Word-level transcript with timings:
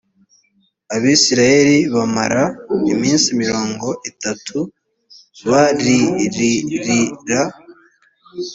abisirayeli 0.95 1.77
bamara 1.95 2.43
iminsi 2.93 3.27
mirongo 3.41 3.87
itatu 4.11 4.57
bariririra 5.49 7.41